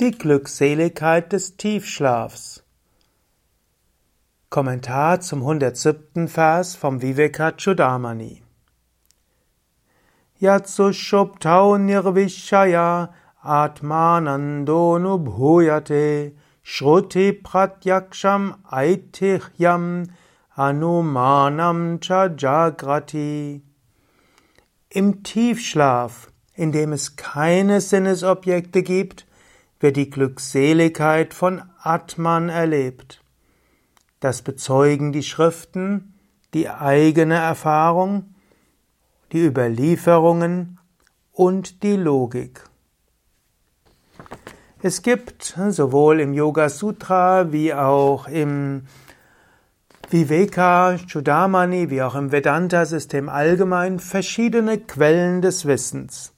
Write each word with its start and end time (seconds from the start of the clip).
Die 0.00 0.12
Glückseligkeit 0.12 1.32
des 1.32 1.56
Tiefschlafs. 1.56 2.62
Kommentar 4.48 5.18
zum 5.20 5.40
107. 5.40 6.28
Vers 6.28 6.76
vom 6.76 7.02
Vivekachudamani. 7.02 8.44
Yatsushuptau 10.38 11.78
nirvishaya 11.78 13.12
atmanando 13.42 15.00
nubhuyate 15.00 16.36
shruti 16.62 17.32
pratyaksham 17.32 18.54
aitichyam 18.70 20.06
anumanam 20.54 21.98
cha. 21.98 22.28
Im 24.90 25.24
Tiefschlaf, 25.24 26.30
in 26.54 26.70
dem 26.70 26.92
es 26.92 27.16
keine 27.16 27.80
Sinnesobjekte 27.80 28.84
gibt, 28.84 29.27
wird 29.80 29.96
die 29.96 30.10
Glückseligkeit 30.10 31.34
von 31.34 31.62
Atman 31.82 32.48
erlebt. 32.48 33.22
Das 34.20 34.42
bezeugen 34.42 35.12
die 35.12 35.22
Schriften, 35.22 36.14
die 36.54 36.68
eigene 36.68 37.36
Erfahrung, 37.36 38.34
die 39.32 39.44
Überlieferungen 39.44 40.78
und 41.32 41.82
die 41.82 41.96
Logik. 41.96 42.64
Es 44.82 45.02
gibt 45.02 45.56
sowohl 45.70 46.20
im 46.20 46.32
Yoga 46.34 46.68
Sutra 46.68 47.52
wie 47.52 47.74
auch 47.74 48.28
im 48.28 48.82
Viveka 50.10 50.96
Chudamani 51.06 51.90
wie 51.90 52.00
auch 52.00 52.14
im 52.14 52.32
Vedanta-System 52.32 53.28
allgemein 53.28 53.98
verschiedene 53.98 54.78
Quellen 54.78 55.42
des 55.42 55.66
Wissens. 55.66 56.32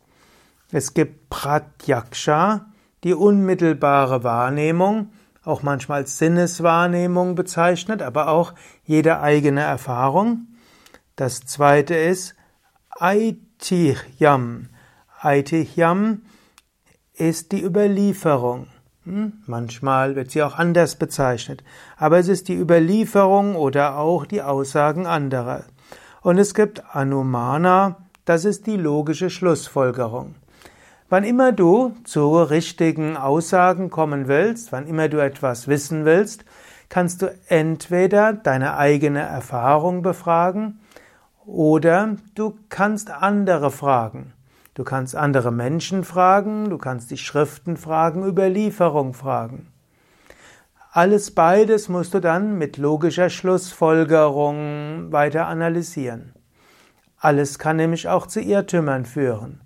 Es 0.73 0.93
gibt 0.93 1.30
Pratyaksha, 1.30 2.66
die 3.04 3.14
unmittelbare 3.14 4.24
Wahrnehmung, 4.24 5.12
auch 5.45 5.62
manchmal 5.62 6.02
als 6.02 6.18
Sinneswahrnehmung 6.18 7.34
bezeichnet, 7.34 8.02
aber 8.02 8.29
auch 8.29 8.54
jede 8.84 9.20
eigene 9.20 9.62
Erfahrung. 9.62 10.48
Das 11.16 11.40
zweite 11.40 11.95
ist 11.95 12.34
Aitihyam. 12.90 14.68
Aitihyam 15.20 16.23
ist 17.15 17.52
die 17.52 17.62
Überlieferung. 17.62 18.66
Hm? 19.04 19.32
Manchmal 19.46 20.14
wird 20.14 20.30
sie 20.30 20.42
auch 20.42 20.57
anders 20.57 20.96
bezeichnet, 20.96 21.64
aber 21.96 22.18
es 22.18 22.29
ist 22.29 22.48
die 22.48 22.57
Überlieferung 22.57 23.57
oder 23.57 23.96
auch 23.96 24.26
die 24.26 24.42
Aussagen 24.42 25.07
anderer. 25.07 25.64
Und 26.23 26.38
es 26.38 26.54
gibt 26.54 26.95
Anumana, 26.95 27.96
das 28.26 28.45
ist 28.45 28.66
die 28.66 28.76
logische 28.76 29.30
Schlussfolgerung. 29.30 30.35
Wann 31.11 31.25
immer 31.25 31.51
du 31.51 31.93
zu 32.05 32.41
richtigen 32.41 33.16
Aussagen 33.16 33.91
kommen 33.91 34.29
willst, 34.29 34.71
wann 34.71 34.87
immer 34.87 35.09
du 35.09 35.19
etwas 35.19 35.66
wissen 35.66 36.05
willst, 36.05 36.45
kannst 36.89 37.23
du 37.23 37.35
entweder 37.49 38.33
deine 38.33 38.77
eigene 38.77 39.19
Erfahrung 39.19 40.03
befragen 40.03 40.79
oder 41.45 42.15
du 42.37 42.57
kannst 42.69 43.11
andere 43.11 43.73
fragen. 43.73 44.35
Du 44.75 44.85
kannst 44.85 45.16
andere 45.16 45.51
Menschen 45.51 46.05
fragen, 46.05 46.71
du 46.71 46.79
kannst 46.79 47.11
die 47.11 47.19
Schriften 47.19 47.77
fragen, 47.77 48.25
Überlieferung 48.25 49.13
fragen. 49.13 49.66
Alles 50.93 51.33
beides 51.33 51.88
musst 51.88 52.15
du 52.15 52.21
dann 52.21 52.57
mit 52.57 52.77
logischer 52.77 53.31
Schlussfolgerung 53.31 55.11
weiter 55.11 55.49
analysieren. 55.49 56.35
Alles 57.19 57.59
kann 57.59 57.79
nämlich 57.79 58.09
auch 58.09 58.29
zu 58.29 58.41
Irrtümern 58.41 59.05
führen. 59.07 59.61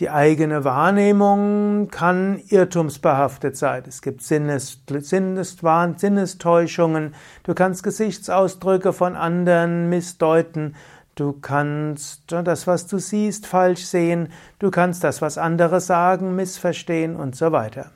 Die 0.00 0.08
eigene 0.08 0.64
Wahrnehmung 0.64 1.88
kann 1.90 2.40
irrtumsbehaftet 2.48 3.58
sein. 3.58 3.82
Es 3.86 4.00
gibt 4.00 4.22
Sinnes, 4.22 4.80
Sinneswahn, 4.88 5.98
Sinnestäuschungen. 5.98 7.14
Du 7.42 7.52
kannst 7.52 7.82
Gesichtsausdrücke 7.82 8.94
von 8.94 9.14
anderen 9.14 9.90
missdeuten. 9.90 10.74
Du 11.16 11.34
kannst 11.34 12.32
das, 12.32 12.66
was 12.66 12.86
du 12.86 12.96
siehst, 12.96 13.46
falsch 13.46 13.84
sehen. 13.84 14.32
Du 14.58 14.70
kannst 14.70 15.04
das, 15.04 15.20
was 15.20 15.36
andere 15.36 15.82
sagen, 15.82 16.34
missverstehen 16.34 17.14
und 17.14 17.36
so 17.36 17.52
weiter. 17.52 17.90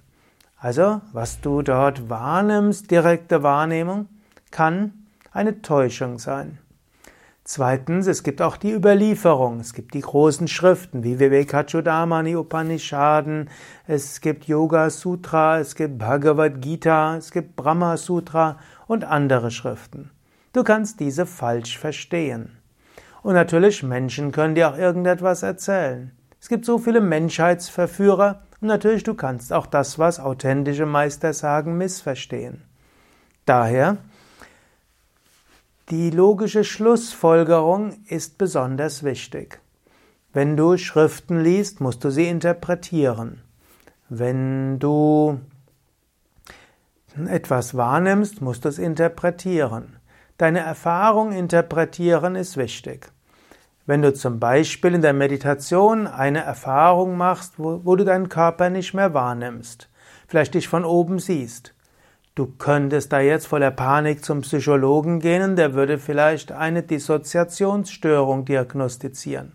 Also, 0.59 1.01
was 1.15 1.41
du 1.41 1.63
dort 1.63 2.11
wahrnimmst, 2.11 2.91
direkte 2.91 3.43
Wahrnehmung, 3.43 4.09
kann 4.51 4.93
eine 5.33 5.63
Täuschung 5.63 6.19
sein. 6.19 6.59
Zweitens, 7.47 8.07
es 8.07 8.23
gibt 8.23 8.41
auch 8.41 8.57
die 8.57 8.73
Überlieferung. 8.73 9.61
Es 9.61 9.75
gibt 9.75 9.93
die 9.93 10.01
großen 10.01 10.49
Schriften 10.49 11.05
wie 11.05 11.21
Vivekachudamani 11.21 12.37
Upanishaden, 12.37 13.51
es 13.87 14.23
gibt 14.23 14.47
Yoga 14.47 14.89
Sutra, 14.89 15.59
es 15.59 15.75
gibt 15.75 15.99
Bhagavad 15.99 16.63
Gita, 16.63 17.19
es 17.19 17.31
gibt 17.31 17.55
Brahma 17.55 17.99
Sutra 17.99 18.59
und 18.87 19.05
andere 19.05 19.51
Schriften. 19.51 20.11
Du 20.55 20.65
kannst 20.65 21.01
diese 21.01 21.27
falsch 21.27 21.77
verstehen. 21.77 22.57
Und 23.23 23.35
natürlich, 23.35 23.83
Menschen 23.83 24.33
können 24.33 24.55
dir 24.55 24.71
auch 24.71 24.79
irgendetwas 24.79 25.43
erzählen. 25.43 26.13
Es 26.41 26.49
gibt 26.49 26.65
so 26.65 26.79
viele 26.79 27.03
Menschheitsverführer 27.03 28.41
und 28.63 28.69
natürlich, 28.69 29.03
du 29.03 29.13
kannst 29.13 29.53
auch 29.53 29.67
das, 29.67 29.99
was 29.99 30.19
authentische 30.19 30.87
Meister 30.87 31.35
sagen, 31.35 31.77
missverstehen. 31.77 32.63
Daher, 33.45 33.99
die 35.91 36.11
logische 36.11 36.65
Schlussfolgerung 36.65 37.93
ist 38.09 38.39
besonders 38.39 39.03
wichtig. 39.03 39.61
Wenn 40.33 40.57
du 40.57 40.79
Schriften 40.79 41.43
liest, 41.43 41.81
musst 41.81 42.03
du 42.05 42.11
sie 42.11 42.27
interpretieren. 42.27 43.43
Wenn 44.09 44.79
du 44.79 45.41
etwas 47.29 47.77
wahrnimmst, 47.77 48.41
musst 48.41 48.65
du 48.65 48.71
es 48.71 48.79
interpretieren. 48.79 49.97
Deine 50.39 50.61
Erfahrung 50.61 51.33
interpretieren 51.33 52.35
ist 52.35 52.57
wichtig. 52.57 53.13
Wenn 53.87 54.01
du 54.01 54.15
zum 54.15 54.41
Beispiel 54.41 54.95
in 54.95 55.03
der 55.03 55.13
Meditation 55.13 56.07
eine 56.07 56.43
Erfahrung 56.43 57.19
machst, 57.19 57.59
wo, 57.59 57.83
wo, 57.85 57.95
du 57.95 58.05
deinen 58.05 58.31
Körper 58.31 58.71
nicht 58.71 58.95
mehr 58.95 59.13
wahrnimmst, 59.13 59.91
vielleicht 60.27 60.55
dich 60.55 60.67
von 60.67 60.87
oben 60.87 61.19
siehst, 61.19 61.74
Du 62.35 62.47
könntest 62.47 63.13
da 63.13 63.21
jetzt 63.21 63.47
voller 63.47 63.71
Panik 63.71 64.25
zum 64.25 64.41
Psychologen 64.41 65.21
gehen, 65.21 65.55
der 65.55 65.75
würde 65.75 65.99
vielleicht 65.99 66.51
eine 66.51 66.83
Dissoziationsstörung 66.83 68.45
diagnostizieren. 68.45 69.53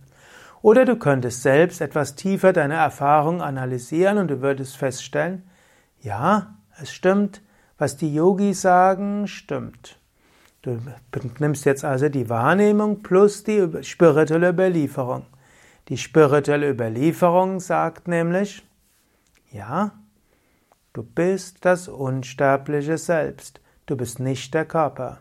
Oder 0.62 0.85
du 0.85 0.95
könntest 0.95 1.41
selbst 1.41 1.81
etwas 1.81 2.16
tiefer 2.16 2.53
deine 2.53 2.75
Erfahrung 2.75 3.41
analysieren 3.41 4.18
und 4.18 4.29
du 4.29 4.41
würdest 4.41 4.78
feststellen, 4.78 5.44
ja, 6.01 6.56
es 6.81 6.94
stimmt, 6.94 7.41
was 7.78 7.97
die 7.97 8.13
Yogis 8.13 8.62
sagen, 8.62 9.28
stimmt. 9.28 10.00
Du 10.62 10.79
nimmst 11.39 11.66
jetzt 11.66 11.84
also 11.84 12.07
die 12.07 12.29
Wahrnehmung 12.29 13.01
plus 13.03 13.44
die 13.44 13.68
spirituelle 13.81 14.50
Überlieferung. 14.50 15.25
Die 15.89 15.97
spirituelle 15.97 16.69
Überlieferung 16.69 17.59
sagt 17.59 18.07
nämlich, 18.07 18.66
ja, 19.51 19.91
Du 20.94 21.03
bist 21.03 21.66
das 21.66 21.88
unsterbliche 21.88 22.97
Selbst. 22.97 23.61
Du 23.85 23.95
bist 23.95 24.19
nicht 24.19 24.53
der 24.53 24.66
Körper. 24.66 25.19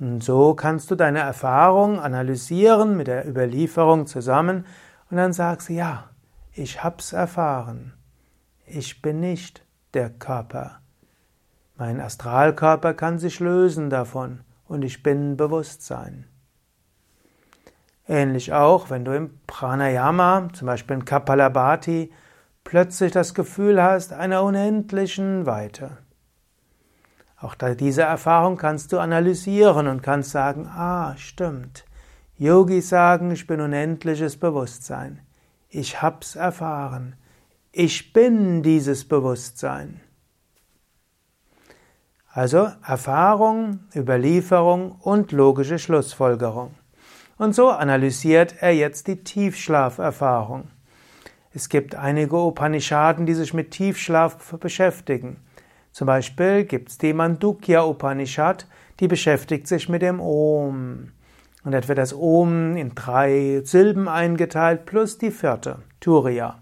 Und 0.00 0.24
so 0.24 0.54
kannst 0.54 0.90
du 0.90 0.94
deine 0.94 1.20
Erfahrung 1.20 2.00
analysieren 2.00 2.96
mit 2.96 3.06
der 3.06 3.28
Überlieferung 3.28 4.06
zusammen 4.06 4.66
und 5.10 5.16
dann 5.16 5.32
sagst 5.32 5.68
du, 5.68 5.74
ja, 5.74 6.10
ich 6.52 6.82
hab's 6.82 7.12
erfahren. 7.12 7.94
Ich 8.66 9.02
bin 9.02 9.20
nicht 9.20 9.64
der 9.92 10.10
Körper. 10.10 10.80
Mein 11.76 12.00
Astralkörper 12.00 12.94
kann 12.94 13.18
sich 13.18 13.40
lösen 13.40 13.90
davon 13.90 14.40
und 14.66 14.82
ich 14.82 15.02
bin 15.02 15.36
Bewusstsein. 15.36 16.26
Ähnlich 18.06 18.52
auch, 18.52 18.90
wenn 18.90 19.04
du 19.04 19.16
im 19.16 19.38
Pranayama, 19.46 20.48
zum 20.52 20.66
Beispiel 20.66 20.96
in 20.96 21.04
Kapalabhati, 21.04 22.12
plötzlich 22.64 23.12
das 23.12 23.34
Gefühl 23.34 23.82
hast 23.82 24.12
einer 24.12 24.42
unendlichen 24.42 25.46
Weite. 25.46 25.98
Auch 27.36 27.54
diese 27.54 28.02
Erfahrung 28.02 28.56
kannst 28.56 28.92
du 28.92 28.98
analysieren 28.98 29.86
und 29.86 30.02
kannst 30.02 30.30
sagen, 30.30 30.66
ah, 30.66 31.14
stimmt. 31.16 31.84
Yogis 32.38 32.88
sagen, 32.88 33.30
ich 33.30 33.46
bin 33.46 33.60
unendliches 33.60 34.38
Bewusstsein. 34.38 35.20
Ich 35.68 36.00
hab's 36.00 36.36
erfahren. 36.36 37.16
Ich 37.70 38.12
bin 38.12 38.62
dieses 38.62 39.06
Bewusstsein. 39.06 40.00
Also 42.30 42.68
Erfahrung, 42.84 43.80
Überlieferung 43.94 44.92
und 44.92 45.30
logische 45.30 45.78
Schlussfolgerung. 45.78 46.74
Und 47.36 47.54
so 47.54 47.70
analysiert 47.70 48.56
er 48.60 48.74
jetzt 48.74 49.06
die 49.06 49.22
Tiefschlaferfahrung. 49.22 50.70
Es 51.56 51.68
gibt 51.68 51.94
einige 51.94 52.36
Upanishaden, 52.36 53.26
die 53.26 53.34
sich 53.34 53.54
mit 53.54 53.70
Tiefschlaf 53.70 54.58
beschäftigen. 54.58 55.36
Zum 55.92 56.08
Beispiel 56.08 56.64
gibt 56.64 56.88
es 56.88 56.98
die 56.98 57.12
Mandukya 57.12 57.84
Upanishad, 57.84 58.66
die 58.98 59.06
beschäftigt 59.06 59.68
sich 59.68 59.88
mit 59.88 60.02
dem 60.02 60.18
Om. 60.18 61.12
Und 61.62 61.72
dort 61.72 61.86
wird 61.86 61.98
das 61.98 62.12
Om 62.12 62.76
in 62.76 62.96
drei 62.96 63.62
Silben 63.62 64.08
eingeteilt 64.08 64.84
plus 64.84 65.16
die 65.16 65.30
vierte, 65.30 65.78
Turiya. 66.00 66.58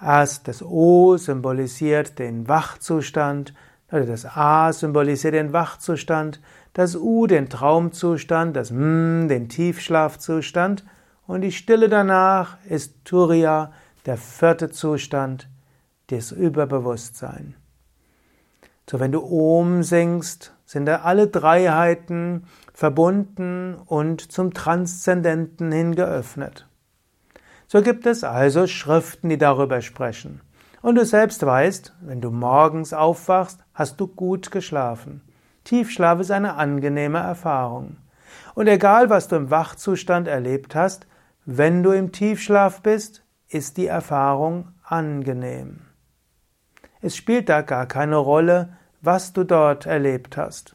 Erst 0.00 0.46
das 0.46 0.62
O 0.62 1.16
symbolisiert 1.16 2.20
den 2.20 2.46
Wachzustand, 2.46 3.52
oder 3.90 4.06
das 4.06 4.24
A 4.26 4.72
symbolisiert 4.72 5.34
den 5.34 5.52
Wachzustand, 5.52 6.40
das 6.72 6.94
U 6.94 7.26
den 7.26 7.48
Traumzustand, 7.48 8.54
das 8.54 8.70
M 8.70 9.26
den 9.26 9.48
Tiefschlafzustand 9.48 10.84
und 11.26 11.40
die 11.40 11.52
Stille 11.52 11.88
danach 11.88 12.58
ist 12.68 13.04
Turiya, 13.04 13.72
der 14.06 14.16
vierte 14.16 14.70
Zustand, 14.70 15.48
das 16.08 16.32
Überbewusstsein. 16.32 17.54
So, 18.88 19.00
wenn 19.00 19.12
du 19.12 19.22
Om 19.24 19.82
singst, 19.82 20.52
sind 20.66 20.86
da 20.86 20.96
alle 20.96 21.28
Dreiheiten 21.28 22.44
verbunden 22.74 23.74
und 23.86 24.32
zum 24.32 24.52
Transzendenten 24.52 25.72
hin 25.72 25.94
geöffnet. 25.94 26.66
So 27.66 27.80
gibt 27.80 28.04
es 28.06 28.24
also 28.24 28.66
Schriften, 28.66 29.30
die 29.30 29.38
darüber 29.38 29.80
sprechen. 29.80 30.42
Und 30.82 30.96
du 30.96 31.04
selbst 31.06 31.44
weißt, 31.44 31.94
wenn 32.02 32.20
du 32.20 32.30
morgens 32.30 32.92
aufwachst, 32.92 33.64
hast 33.72 33.98
du 34.00 34.06
gut 34.06 34.50
geschlafen. 34.50 35.22
Tiefschlaf 35.64 36.20
ist 36.20 36.30
eine 36.30 36.56
angenehme 36.56 37.20
Erfahrung. 37.20 37.96
Und 38.54 38.66
egal, 38.66 39.08
was 39.08 39.28
du 39.28 39.36
im 39.36 39.50
Wachzustand 39.50 40.28
erlebt 40.28 40.74
hast, 40.74 41.06
wenn 41.46 41.82
du 41.82 41.92
im 41.92 42.12
Tiefschlaf 42.12 42.82
bist, 42.82 43.23
ist 43.54 43.76
die 43.76 43.86
Erfahrung 43.86 44.72
angenehm. 44.82 45.82
Es 47.00 47.16
spielt 47.16 47.48
da 47.48 47.62
gar 47.62 47.86
keine 47.86 48.16
Rolle, 48.16 48.76
was 49.00 49.32
du 49.32 49.44
dort 49.44 49.86
erlebt 49.86 50.36
hast. 50.36 50.74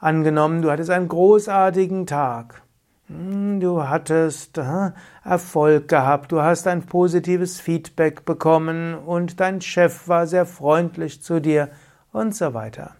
Angenommen, 0.00 0.60
du 0.60 0.72
hattest 0.72 0.90
einen 0.90 1.06
großartigen 1.06 2.06
Tag. 2.06 2.62
Hm, 3.06 3.60
du 3.60 3.88
hattest 3.88 4.58
äh, 4.58 4.90
Erfolg 5.22 5.86
gehabt, 5.86 6.32
du 6.32 6.42
hast 6.42 6.66
ein 6.66 6.84
positives 6.84 7.60
Feedback 7.60 8.24
bekommen 8.24 8.94
und 8.96 9.38
dein 9.38 9.60
Chef 9.60 10.08
war 10.08 10.26
sehr 10.26 10.46
freundlich 10.46 11.22
zu 11.22 11.40
dir 11.40 11.70
und 12.12 12.34
so 12.34 12.54
weiter. 12.54 12.96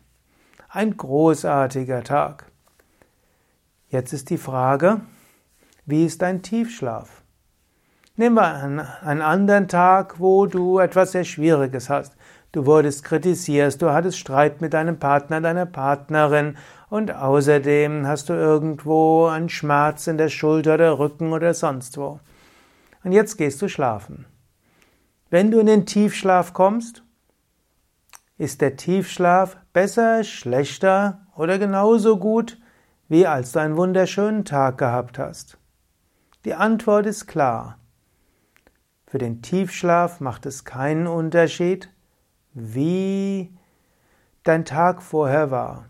Ein 0.69 0.97
großartiger 0.97 2.05
Tag. 2.05 2.53
Jetzt 3.89 4.13
ist 4.13 4.31
die 4.31 4.39
Frage, 4.39 5.01
wie 5.85 6.05
ist 6.05 6.23
dein 6.23 6.43
Tiefschlaf? 6.43 7.23
Nehmen 8.19 8.35
wir 8.35 8.53
einen, 8.53 8.81
einen 8.81 9.23
anderen 9.23 9.69
Tag, 9.69 10.19
wo 10.19 10.47
du 10.47 10.81
etwas 10.81 11.13
sehr 11.13 11.23
Schwieriges 11.23 11.89
hast. 11.89 12.17
Du 12.51 12.67
wurdest 12.67 13.05
kritisiert, 13.05 13.81
du 13.81 13.93
hattest 13.93 14.19
Streit 14.19 14.61
mit 14.61 14.75
deinem 14.75 14.99
Partner, 14.99 15.41
deiner 15.41 15.67
Partnerin 15.67 16.57
und 16.91 17.15
außerdem 17.15 18.09
hast 18.09 18.29
du 18.29 18.33
irgendwo 18.33 19.27
einen 19.27 19.49
Schmerz 19.49 20.09
in 20.09 20.19
der 20.19 20.31
Schulter 20.31 20.75
oder 20.75 20.99
Rücken 20.99 21.33
oder 21.33 21.55
sonst 21.55 21.97
wo. 21.97 22.19
Und 23.05 23.13
jetzt 23.13 23.37
gehst 23.37 23.63
du 23.63 23.69
schlafen. 23.69 24.27
Wenn 25.31 25.53
du 25.53 25.61
in 25.61 25.67
den 25.67 25.87
Tiefschlaf 25.87 26.53
kommst, 26.53 27.05
ist 28.37 28.61
der 28.61 28.75
Tiefschlaf 28.75 29.57
besser, 29.73 30.25
schlechter 30.25 31.21
oder 31.37 31.61
genauso 31.61 32.17
gut, 32.17 32.59
wie 33.07 33.29
als 33.29 33.53
du 33.53 33.61
einen 33.61 33.77
wunderschönen 33.77 34.45
Tag 34.45 34.77
gehabt 34.79 35.21
hast? 35.21 35.57
Die 36.45 36.55
Antwort 36.55 37.07
ist 37.07 37.29
klar. 37.29 37.78
Für 39.09 39.17
den 39.17 39.41
Tiefschlaf 39.41 40.21
macht 40.21 40.45
es 40.45 40.67
keinen 40.67 41.07
Unterschied, 41.07 41.89
wie 42.53 43.51
dein 44.43 44.67
Tag 44.67 45.03
vorher 45.03 45.51
war. 45.51 45.89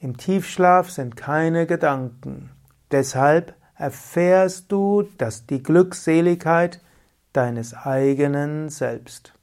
Im 0.00 0.16
Tiefschlaf 0.16 0.90
sind 0.90 1.14
keine 1.14 1.66
Gedanken. 1.66 2.50
Deshalb 2.90 3.54
erfährst 3.76 4.72
du, 4.72 5.02
dass 5.18 5.44
die 5.44 5.62
Glückseligkeit 5.62 6.80
deines 7.34 7.74
eigenen 7.74 8.70
Selbst. 8.70 9.34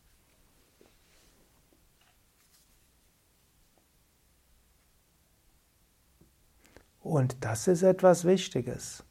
Und 7.01 7.37
das 7.41 7.67
ist 7.67 7.83
etwas 7.83 8.25
Wichtiges. 8.25 9.04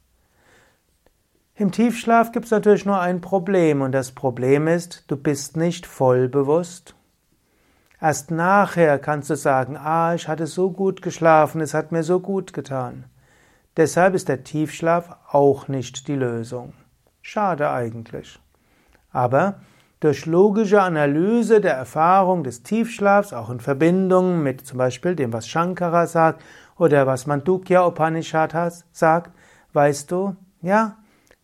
Im 1.57 1.71
Tiefschlaf 1.71 2.33
gibt 2.33 2.45
es 2.45 2.51
natürlich 2.51 2.85
nur 2.85 2.99
ein 2.99 3.21
Problem 3.21 3.81
und 3.81 3.93
das 3.93 4.11
Problem 4.11 4.67
ist, 4.67 5.05
du 5.07 5.15
bist 5.15 5.55
nicht 5.55 5.85
voll 5.85 6.27
bewusst. 6.27 6.95
Erst 8.01 8.29
nachher 8.29 8.99
kannst 8.99 9.29
du 9.29 9.35
sagen, 9.35 9.77
ah, 9.77 10.13
ich 10.13 10.27
hatte 10.27 10.47
so 10.47 10.69
gut 10.69 11.01
geschlafen, 11.01 11.61
es 11.61 11.73
hat 11.73 11.93
mir 11.93 12.03
so 12.03 12.19
gut 12.19 12.51
getan. 12.51 13.05
Deshalb 13.77 14.15
ist 14.15 14.27
der 14.27 14.43
Tiefschlaf 14.43 15.15
auch 15.31 15.69
nicht 15.69 16.09
die 16.09 16.15
Lösung. 16.15 16.73
Schade 17.21 17.69
eigentlich. 17.69 18.37
Aber 19.13 19.61
durch 20.01 20.25
logische 20.25 20.81
Analyse 20.81 21.61
der 21.61 21.75
Erfahrung 21.75 22.43
des 22.43 22.63
Tiefschlafs, 22.63 23.31
auch 23.31 23.49
in 23.49 23.61
Verbindung 23.61 24.43
mit 24.43 24.67
zum 24.67 24.77
Beispiel 24.77 25.15
dem, 25.15 25.31
was 25.31 25.47
Shankara 25.47 26.05
sagt 26.05 26.43
oder 26.77 27.07
was 27.07 27.27
Mandukya 27.27 27.87
Upanishad 27.87 28.53
sagt, 28.91 29.31
weißt 29.71 30.11
du, 30.11 30.35
ja, 30.61 30.97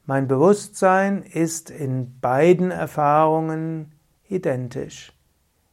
mein 0.06 0.28
Bewusstsein 0.28 1.24
ist 1.24 1.70
in 1.70 2.20
beiden 2.20 2.72
Erfahrungen 2.72 3.94
identisch. 4.28 5.14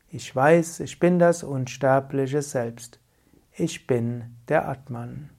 Ich 0.09 0.35
weiß, 0.35 0.81
ich 0.81 0.99
bin 0.99 1.19
das 1.19 1.43
unsterbliche 1.43 2.43
Selbst. 2.43 3.01
Ich 3.53 3.87
bin 3.87 4.37
der 4.49 4.69
Atman. 4.69 5.31